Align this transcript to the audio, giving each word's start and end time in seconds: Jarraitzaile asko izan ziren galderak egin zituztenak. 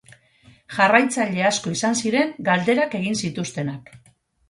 Jarraitzaile 0.77 1.45
asko 1.51 1.75
izan 1.77 2.01
ziren 2.01 2.35
galderak 2.51 3.01
egin 3.05 3.23
zituztenak. 3.25 3.99